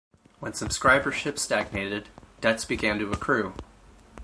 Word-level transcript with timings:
When 0.39 0.53
subscribership 0.53 1.37
stagnated, 1.37 2.09
debts 2.39 2.65
began 2.65 2.97
to 2.97 3.11
accrue. 3.11 3.53